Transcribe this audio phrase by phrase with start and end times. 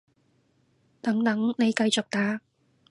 [1.03, 2.41] 等等，你繼續打